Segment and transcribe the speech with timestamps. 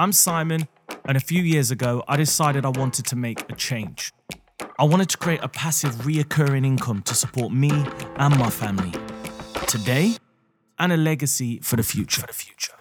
[0.00, 0.68] I'm Simon,
[1.06, 4.12] and a few years ago, I decided I wanted to make a change.
[4.78, 7.72] I wanted to create a passive, reoccurring income to support me
[8.14, 8.92] and my family
[9.66, 10.14] today
[10.78, 12.20] and a legacy for the future.
[12.20, 12.74] For the future.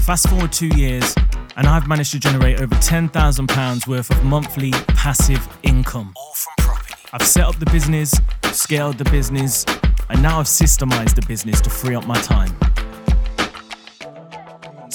[0.00, 1.14] Fast forward two years,
[1.58, 6.14] and I've managed to generate over £10,000 worth of monthly passive income.
[6.16, 6.94] All from property.
[7.12, 9.66] I've set up the business, scaled the business,
[10.08, 12.56] and now I've systemized the business to free up my time.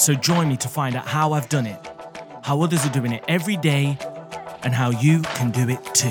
[0.01, 1.79] So join me to find out how I've done it,
[2.41, 3.99] how others are doing it every day,
[4.63, 6.09] and how you can do it too.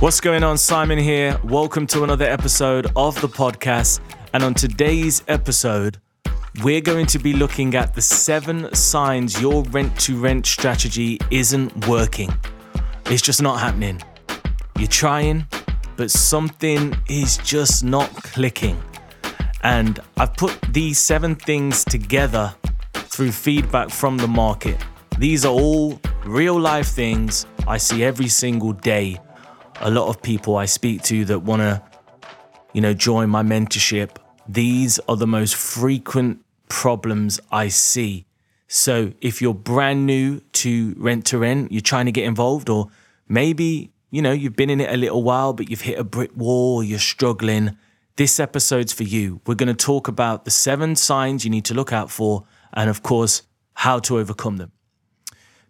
[0.00, 0.58] What's going on?
[0.58, 1.38] Simon here.
[1.44, 4.00] Welcome to another episode of the podcast.
[4.32, 6.00] And on today's episode,
[6.62, 11.88] we're going to be looking at the seven signs your rent to rent strategy isn't
[11.88, 12.32] working.
[13.06, 14.00] It's just not happening.
[14.78, 15.46] You're trying,
[15.96, 18.80] but something is just not clicking.
[19.62, 22.54] And I've put these seven things together
[22.92, 24.76] through feedback from the market.
[25.18, 29.18] These are all real life things I see every single day.
[29.80, 31.82] A lot of people I speak to that want to,
[32.72, 34.18] you know, join my mentorship.
[34.48, 36.43] These are the most frequent
[36.74, 38.26] problems I see.
[38.66, 42.88] So if you're brand new to rent to rent, you're trying to get involved, or
[43.28, 46.32] maybe, you know, you've been in it a little while, but you've hit a brick
[46.36, 47.76] wall, you're struggling,
[48.16, 49.40] this episode's for you.
[49.46, 52.90] We're going to talk about the seven signs you need to look out for, and
[52.90, 53.42] of course,
[53.74, 54.72] how to overcome them.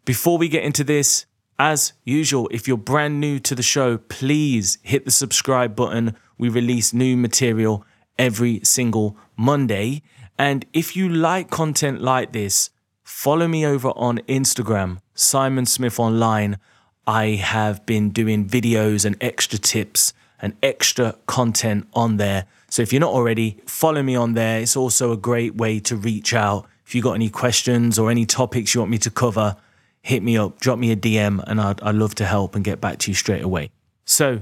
[0.06, 1.26] Before we get into this,
[1.58, 6.16] as usual, if you're brand new to the show, please hit the subscribe button.
[6.38, 7.84] We release new material
[8.18, 10.02] every single Monday.
[10.38, 12.70] And if you like content like this,
[13.02, 16.58] follow me over on Instagram, Simon Smith Online.
[17.06, 22.46] I have been doing videos and extra tips and extra content on there.
[22.68, 24.60] So if you're not already, follow me on there.
[24.60, 26.66] It's also a great way to reach out.
[26.84, 29.56] If you've got any questions or any topics you want me to cover,
[30.02, 32.80] hit me up, drop me a DM, and I'd, I'd love to help and get
[32.80, 33.70] back to you straight away.
[34.04, 34.40] So,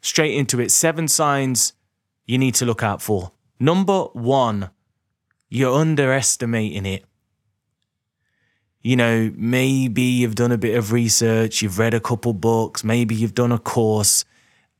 [0.00, 1.72] straight into it seven signs
[2.26, 3.32] you need to look out for.
[3.58, 4.70] Number one,
[5.50, 7.04] you're underestimating it.
[8.80, 13.14] You know, maybe you've done a bit of research, you've read a couple books, maybe
[13.14, 14.24] you've done a course,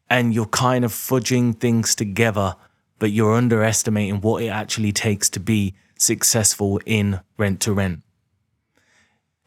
[0.09, 2.57] and you're kind of fudging things together,
[2.99, 8.03] but you're underestimating what it actually takes to be successful in rent to rent.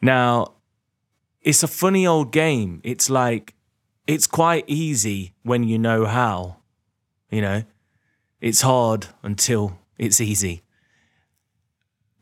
[0.00, 0.54] Now,
[1.40, 2.80] it's a funny old game.
[2.84, 3.54] It's like,
[4.06, 6.58] it's quite easy when you know how,
[7.30, 7.64] you know,
[8.40, 10.63] it's hard until it's easy.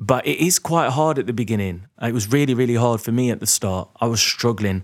[0.02, 1.86] But it is quite hard at the beginning.
[2.02, 3.88] It was really, really hard for me at the start.
[4.00, 4.82] I was struggling.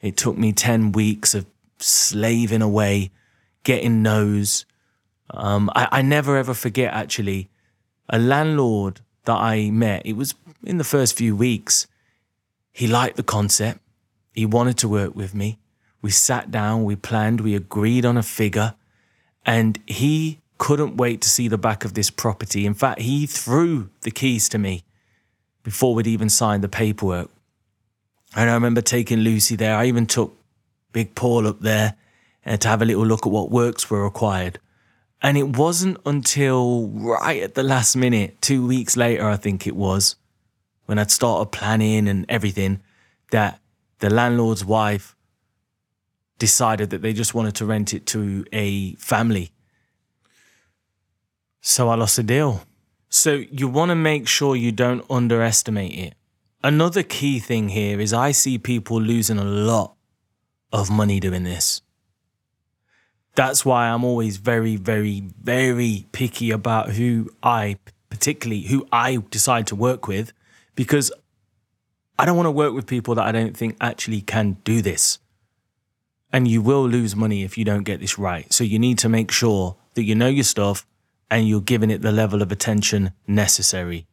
[0.00, 1.44] It took me 10 weeks of
[1.80, 3.10] slaving away,
[3.64, 4.66] getting no's.
[5.30, 7.48] Um, I, I never ever forget actually
[8.08, 10.02] a landlord that I met.
[10.04, 11.88] It was in the first few weeks.
[12.70, 13.80] He liked the concept.
[14.32, 15.58] He wanted to work with me.
[16.00, 18.74] We sat down, we planned, we agreed on a figure,
[19.44, 22.66] and he couldn't wait to see the back of this property.
[22.66, 24.84] In fact, he threw the keys to me
[25.62, 27.30] before we'd even signed the paperwork.
[28.36, 29.74] And I remember taking Lucy there.
[29.74, 30.36] I even took
[30.92, 31.96] Big Paul up there
[32.44, 34.60] uh, to have a little look at what works were required.
[35.22, 39.74] And it wasn't until right at the last minute, two weeks later, I think it
[39.74, 40.16] was,
[40.84, 42.82] when I'd started planning and everything,
[43.30, 43.60] that
[44.00, 45.16] the landlord's wife
[46.38, 49.52] decided that they just wanted to rent it to a family
[51.60, 52.62] so I lost a deal.
[53.08, 56.14] So you want to make sure you don't underestimate it.
[56.62, 59.94] Another key thing here is I see people losing a lot
[60.72, 61.82] of money doing this.
[63.34, 67.78] That's why I'm always very, very, very picky about who I,
[68.10, 70.32] particularly who I decide to work with,
[70.74, 71.10] because
[72.18, 75.18] I don't want to work with people that I don't think actually can do this.
[76.32, 78.52] And you will lose money if you don't get this right.
[78.52, 80.86] So you need to make sure that you know your stuff
[81.30, 84.06] and you're giving it the level of attention necessary.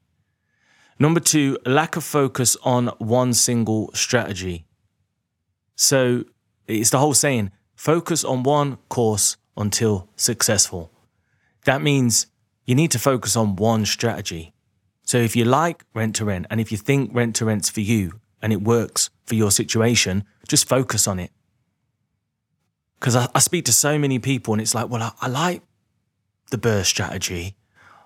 [0.99, 4.65] Number two, lack of focus on one single strategy.
[5.75, 6.25] So
[6.67, 10.91] it's the whole saying focus on one course until successful.
[11.65, 12.27] That means
[12.65, 14.53] you need to focus on one strategy.
[15.03, 17.81] So if you like rent to rent and if you think rent to rent's for
[17.81, 21.31] you and it works for your situation, just focus on it.
[22.99, 25.61] Because I, I, speak to so many people and it's like, well, I, I like
[26.49, 27.55] the BRRRR strategy.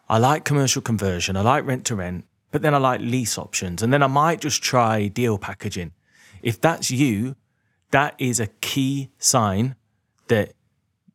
[0.10, 1.38] I like commercial conversion.
[1.38, 3.82] I like rent to rent, but then I like lease options.
[3.82, 5.94] And then I might just try deal packaging.
[6.42, 7.36] If that's you,
[7.92, 9.76] that is a key sign
[10.28, 10.54] that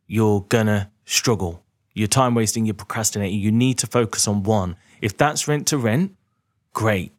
[0.07, 1.63] you're gonna struggle.
[1.95, 3.41] You're time wasting, you're procrastinating.
[3.41, 4.77] You need to focus on one.
[5.01, 6.15] If that's rent to rent,
[6.73, 7.13] great.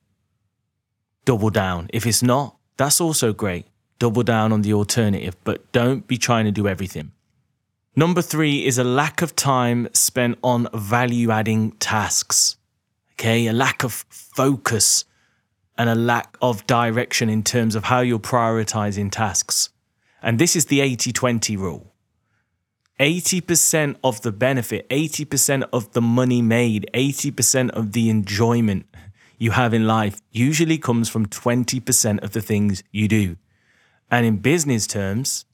[1.26, 1.90] Double down.
[1.92, 3.66] If it's not, that's also great.
[4.00, 7.12] Double down on the alternative, but don't be trying to do everything.
[7.98, 12.56] Number three is a lack of time spent on value adding tasks.
[13.14, 15.06] Okay, a lack of focus
[15.80, 19.72] and a lack of direction in terms of how you're prioritizing tasks.
[20.22, 21.96] And this is the 80 20 rule.
[23.00, 28.86] 80% of the benefit, 80% of the money made, 80% of the enjoyment
[29.40, 33.38] you have in life usually comes from 20% of the things you do.
[34.12, 35.46] And in business terms,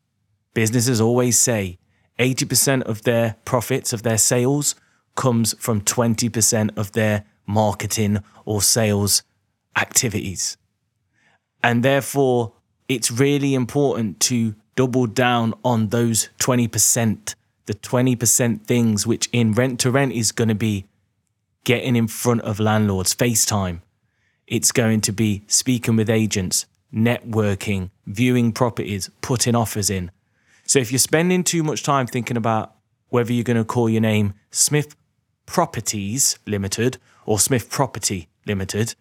[0.54, 1.80] businesses always say
[2.20, 4.76] 80% of their profits, of their sales,
[5.16, 9.24] comes from 20% of their marketing or sales
[9.76, 10.58] activities.
[11.64, 12.54] And therefore,
[12.88, 19.80] it's really important to double down on those 20%, the 20% things which in rent
[19.82, 20.86] to rent is going to be
[21.64, 23.82] getting in front of landlords, FaceTime.
[24.48, 30.12] It's going to be speaking with agents, networking, viewing properties, putting offers in.
[30.66, 32.76] So if you're spending too much time thinking about
[33.10, 34.96] whether you're going to call your name Smith
[35.46, 38.96] Properties Limited or Smith Property Limited,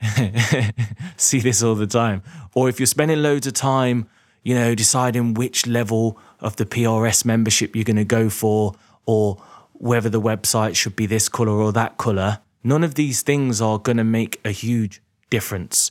[1.16, 2.22] see this all the time.
[2.54, 4.08] Or if you're spending loads of time,
[4.42, 8.74] you know, deciding which level of the PRS membership you're going to go for
[9.06, 9.42] or
[9.72, 13.78] whether the website should be this color or that color, none of these things are
[13.78, 15.90] going to make a huge difference.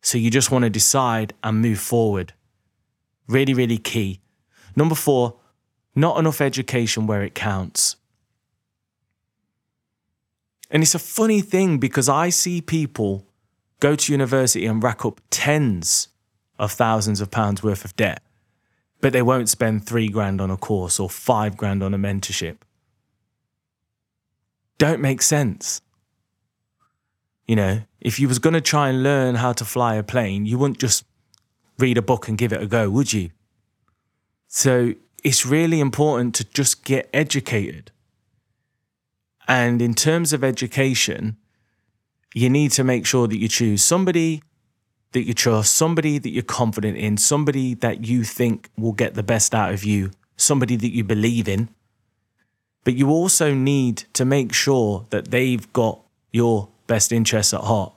[0.00, 2.34] So you just want to decide and move forward.
[3.32, 4.20] Really, really key.
[4.76, 5.36] Number four,
[5.94, 7.96] not enough education where it counts.
[10.70, 13.26] And it's a funny thing because I see people
[13.80, 16.08] go to university and rack up tens
[16.58, 18.22] of thousands of pounds worth of debt,
[19.00, 22.58] but they won't spend three grand on a course or five grand on a mentorship.
[24.76, 25.80] Don't make sense.
[27.46, 30.44] You know, if you was going to try and learn how to fly a plane,
[30.44, 31.04] you wouldn't just
[31.78, 33.30] read a book and give it a go, would you?
[34.48, 37.90] So it's really important to just get educated.
[39.48, 41.36] And in terms of education,
[42.34, 44.42] you need to make sure that you choose somebody
[45.12, 49.22] that you trust, somebody that you're confident in, somebody that you think will get the
[49.22, 51.68] best out of you, somebody that you believe in.
[52.84, 56.00] But you also need to make sure that they've got
[56.32, 57.94] your best interests at heart.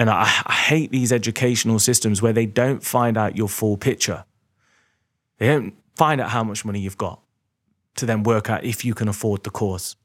[0.00, 4.24] And I, I, hate these educational systems where they don't find out your full picture.
[5.36, 7.20] They don't find out how much money you've got
[7.96, 9.96] to then work out if you can afford the course.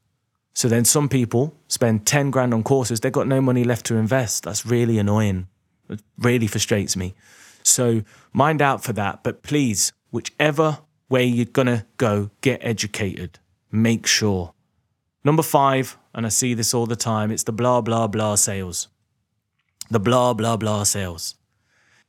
[0.52, 3.96] So then some people spend 10 grand on courses, they've got no money left to
[3.96, 4.42] invest.
[4.42, 5.48] That's really annoying.
[5.88, 7.14] It really frustrates me.
[7.62, 8.02] So
[8.34, 9.22] mind out for that.
[9.22, 13.38] But please, whichever way you're going to go, get educated.
[13.72, 14.52] Make sure.
[15.24, 18.88] Number five, and I see this all the time, it's the blah, blah, blah sales
[19.90, 21.34] the blah, blah, blah sales.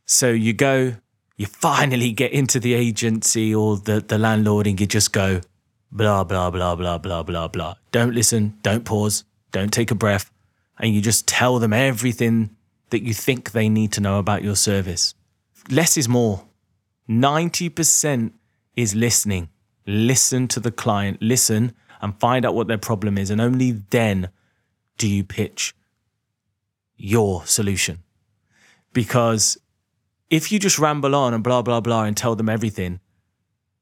[0.06, 0.96] So you go,
[1.36, 5.42] you finally get into the agency or the, the landlord and you just go,
[5.92, 7.76] blah, blah, blah, blah, blah, blah, blah.
[7.92, 10.31] Don't listen, don't pause, don't take a breath.
[10.80, 12.56] And you just tell them everything
[12.90, 15.14] that you think they need to know about your service.
[15.69, 16.46] Less is more.
[17.10, 18.31] 90%
[18.76, 19.50] is listening.
[19.86, 23.30] Listen to the client, listen and find out what their problem is.
[23.30, 24.30] And only then
[24.98, 25.76] do you pitch
[26.97, 27.99] your solution.
[28.94, 29.57] Because
[30.30, 32.99] if you just ramble on and blah, blah, blah and tell them everything,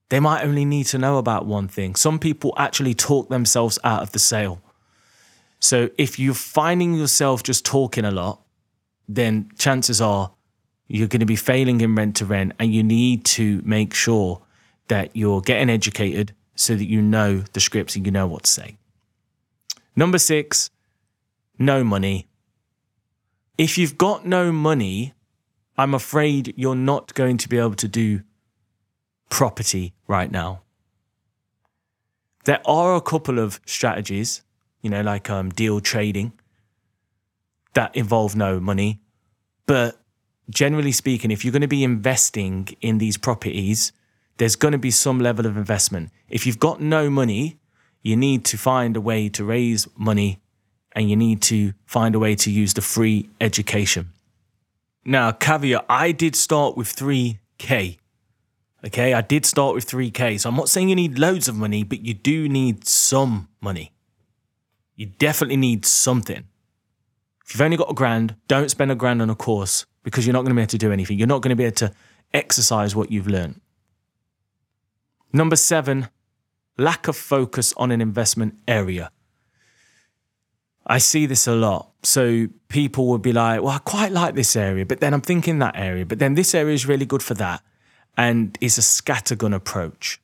[0.09, 1.95] they might only need to know about one thing.
[1.95, 4.61] Some people actually talk themselves out of the sale.
[5.59, 8.41] So if you're finding yourself just talking a lot,
[9.07, 10.31] then chances are
[10.87, 14.41] you're going to be failing in rent to rent and you need to make sure
[14.87, 18.51] that you're getting educated so that you know the scripts and you know what to
[18.51, 18.77] say.
[19.95, 20.69] Number six,
[21.57, 22.27] no money.
[23.57, 25.13] If you've got no money,
[25.77, 28.21] I'm afraid you're not going to be able to do
[29.29, 30.61] property right now.
[32.45, 34.41] There are a couple of strategies,
[34.81, 36.33] you know, like um, deal trading
[37.73, 39.01] that involve no money.
[39.65, 39.99] But
[40.49, 43.91] generally speaking, if you're going to be investing in these properties,
[44.37, 46.11] there's going to be some level of investment.
[46.29, 47.57] If you've got no money,
[48.01, 50.39] you need to find a way to raise money
[50.95, 54.09] and you need to find a way to use the free education.
[55.03, 57.97] Now, caveat, I did start with 3K.
[58.85, 60.39] Okay, I did start with 3K.
[60.39, 63.91] So I'm not saying you need loads of money, but you do need some money.
[64.95, 66.45] You definitely need something.
[67.45, 70.33] If you've only got a grand, don't spend a grand on a course because you're
[70.33, 71.17] not going to be able to do anything.
[71.17, 71.93] You're not going to be able to
[72.33, 73.59] exercise what you've learned.
[75.33, 76.07] Number seven,
[76.77, 79.11] lack of focus on an investment area.
[80.85, 81.91] I see this a lot.
[82.03, 85.59] So people would be like, well, I quite like this area, but then I'm thinking
[85.59, 87.63] that area, but then this area is really good for that.
[88.17, 90.21] And it's a scattergun approach.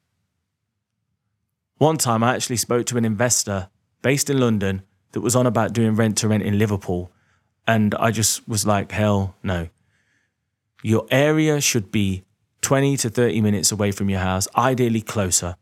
[1.78, 3.70] One time I actually spoke to an investor
[4.04, 7.12] based in London that was on about doing rent to rent in Liverpool.
[7.68, 9.70] And I just was like, hell no.
[10.84, 12.24] Your area should be
[12.62, 15.56] 20 to 30 minutes away from your house, ideally closer.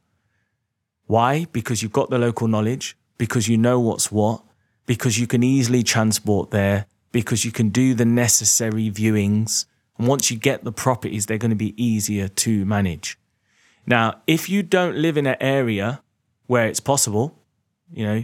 [1.08, 1.46] Why?
[1.52, 4.44] Because you've got the local knowledge, because you know what's what,
[4.90, 9.68] because you can easily transport there, because you can do the necessary viewings.
[10.00, 13.16] And once you get the properties, they're going to be easier to manage.
[13.86, 16.02] Now, if you don't live in an area
[16.48, 17.38] where it's possible,
[17.94, 18.24] you know,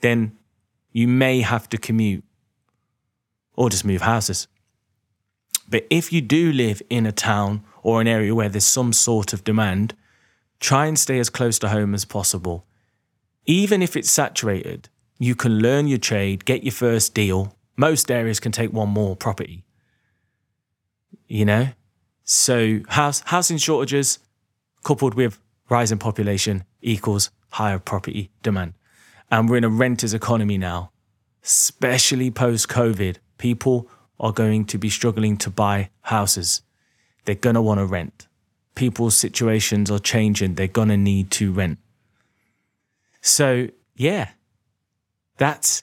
[0.00, 0.34] then
[0.92, 2.24] you may have to commute
[3.54, 4.48] or just move houses.
[5.68, 9.34] But if you do live in a town or an area where there's some sort
[9.34, 9.94] of demand,
[10.58, 12.64] try and stay as close to home as possible.
[13.44, 14.88] Even if it's saturated,
[15.18, 17.56] you can learn your trade, get your first deal.
[17.76, 19.64] Most areas can take one more property.
[21.26, 21.68] You know?
[22.24, 24.18] So house housing shortages
[24.84, 28.74] coupled with rising population equals higher property demand.
[29.30, 30.90] And we're in a renters economy now,
[31.44, 33.16] especially post COVID.
[33.36, 36.62] People are going to be struggling to buy houses.
[37.24, 38.26] They're going to want to rent.
[38.74, 40.54] People's situations are changing.
[40.54, 41.78] They're going to need to rent.
[43.20, 44.30] So, yeah,
[45.38, 45.82] that's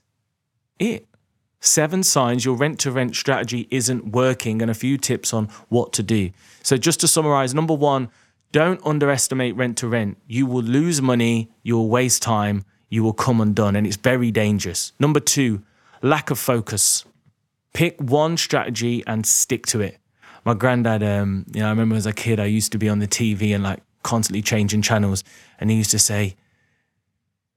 [0.80, 1.08] it.
[1.60, 5.94] Seven signs your rent to rent strategy isn't working, and a few tips on what
[5.94, 6.30] to do.
[6.62, 8.10] So, just to summarize number one,
[8.52, 10.18] don't underestimate rent to rent.
[10.28, 14.30] You will lose money, you will waste time, you will come undone, and it's very
[14.30, 14.94] dangerous.
[15.00, 15.64] Number two,
[16.04, 17.04] lack of focus.
[17.74, 19.98] Pick one strategy and stick to it.
[20.46, 23.00] My granddad, um, you know, I remember as a kid, I used to be on
[23.00, 25.24] the TV and like constantly changing channels,
[25.60, 26.36] and he used to say,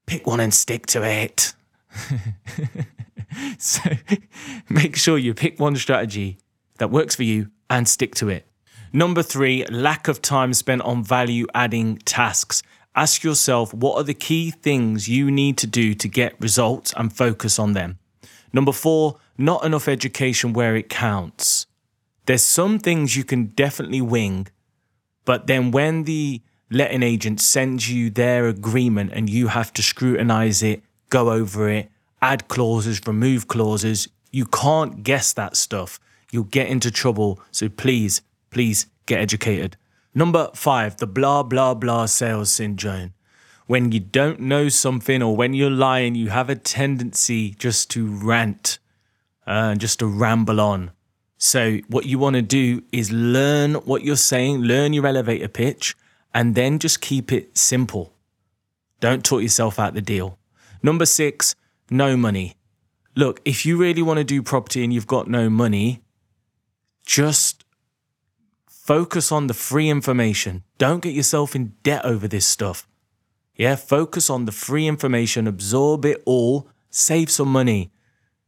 [0.06, 1.52] pick one and stick to it.
[3.58, 3.82] so
[4.68, 6.38] make sure you pick one strategy
[6.78, 8.46] that works for you and stick to it.
[8.92, 12.62] Number three, lack of time spent on value adding tasks.
[12.94, 17.12] Ask yourself what are the key things you need to do to get results and
[17.12, 17.98] focus on them.
[18.52, 21.66] Number four, not enough education where it counts.
[22.26, 24.48] There's some things you can definitely wing,
[25.24, 30.62] but then when the letting agent sends you their agreement and you have to scrutinize
[30.62, 34.08] it, go over it, add clauses, remove clauses.
[34.30, 35.98] You can't guess that stuff.
[36.30, 37.40] You'll get into trouble.
[37.50, 39.76] So please, please get educated.
[40.14, 43.14] Number five, the blah, blah, blah sales syndrome.
[43.66, 48.06] When you don't know something or when you're lying, you have a tendency just to
[48.06, 48.78] rant
[49.46, 50.92] uh, and just to ramble on.
[51.36, 55.94] So, what you want to do is learn what you're saying, learn your elevator pitch,
[56.34, 58.12] and then just keep it simple.
[59.00, 60.37] Don't talk yourself out the deal.
[60.82, 61.54] Number six,
[61.90, 62.54] no money.
[63.16, 66.02] Look, if you really want to do property and you've got no money,
[67.04, 67.64] just
[68.68, 70.62] focus on the free information.
[70.78, 72.86] Don't get yourself in debt over this stuff.
[73.56, 77.90] Yeah, focus on the free information, absorb it all, save some money.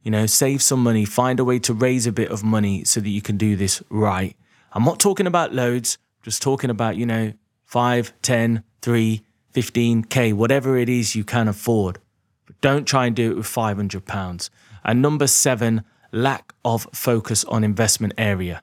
[0.03, 3.01] You know, save some money, find a way to raise a bit of money so
[3.01, 4.37] that you can do this right.
[4.73, 7.33] I'm not talking about loads, just talking about, you know,
[7.65, 9.23] 5, 10, 3,
[9.53, 11.99] 15k, whatever it is you can afford.
[12.61, 14.51] Don't try and do it with £500.
[14.85, 18.63] And number seven, lack of focus on investment area.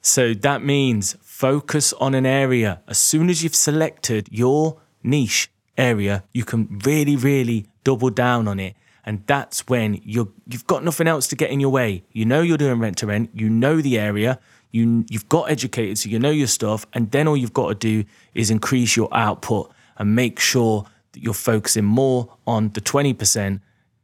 [0.00, 2.82] So that means focus on an area.
[2.88, 8.58] As soon as you've selected your niche area, you can really, really double down on
[8.58, 8.74] it.
[9.04, 12.04] And that's when you're, you've got nothing else to get in your way.
[12.12, 14.38] You know you're doing rent to rent, you know the area,
[14.70, 16.86] you, you've got educated, so you know your stuff.
[16.92, 21.34] And then all you've got to do is increase your output and make sure you're
[21.34, 23.60] focusing more on the 20%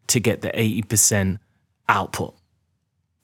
[0.08, 1.38] to get the 80%
[1.88, 2.34] output.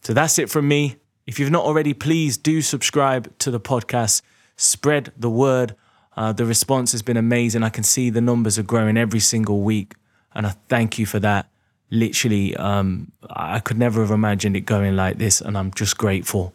[0.02, 0.96] So that's it from me.
[1.26, 4.22] If you've not already, please do subscribe to the podcast,
[4.56, 5.74] spread the word.
[6.16, 7.62] Uh, the response has been amazing.
[7.62, 9.94] I can see the numbers are growing every single week,
[10.34, 11.48] and I thank you for that.
[11.90, 16.52] Literally, um, I could never have imagined it going like this, and I'm just grateful.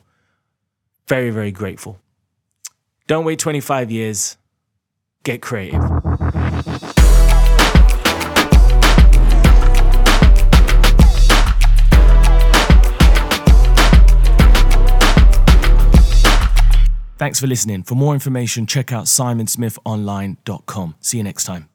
[1.07, 2.00] Very, very grateful.
[3.07, 4.38] Don't wait 25 years,
[5.24, 5.98] get creative.
[17.19, 17.83] Thanks for listening.
[17.83, 20.95] For more information, check out simonsmithonline.com.
[21.01, 21.68] See you next time.